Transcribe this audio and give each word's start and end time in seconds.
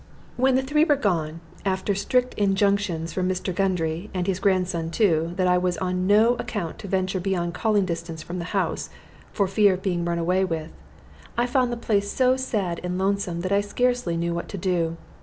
When 0.35 0.55
the 0.55 0.63
three 0.63 0.83
were 0.83 0.95
gone, 0.95 1.41
after 1.63 1.93
strict 1.93 2.33
injunctions 2.33 3.13
from 3.13 3.29
Mr. 3.29 3.53
Gundry, 3.53 4.09
and 4.15 4.25
his 4.25 4.39
grandson 4.39 4.89
too, 4.89 5.33
that 5.35 5.45
I 5.45 5.59
was 5.59 5.77
on 5.77 6.07
no 6.07 6.33
account 6.37 6.79
to 6.79 6.87
venture 6.87 7.19
beyond 7.19 7.53
calling 7.53 7.85
distance 7.85 8.23
from 8.23 8.39
the 8.39 8.45
house, 8.57 8.89
for 9.31 9.45
fear 9.47 9.75
of 9.75 9.83
being 9.83 10.03
run 10.03 10.17
away 10.17 10.43
with, 10.43 10.71
I 11.37 11.45
found 11.45 11.71
the 11.71 11.77
place 11.77 12.11
so 12.11 12.35
sad 12.35 12.79
and 12.83 12.97
lonesome 12.97 13.41
that 13.41 13.51
I 13.51 13.61
scarcely 13.61 14.17
knew 14.17 14.33
what 14.33 14.49
to 14.49 14.57
do. 14.57 14.97